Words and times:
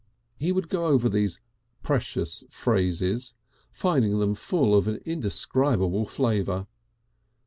He 0.39 0.51
would 0.51 0.67
go 0.67 0.85
over 0.87 1.07
these 1.07 1.39
precious 1.83 2.43
phrases, 2.49 3.35
finding 3.69 4.17
them 4.17 4.33
full 4.33 4.73
of 4.73 4.87
an 4.87 4.99
indescribable 5.05 6.07
flavour. 6.07 6.65